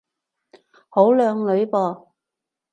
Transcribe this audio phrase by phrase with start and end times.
[0.89, 2.07] 好靚女噃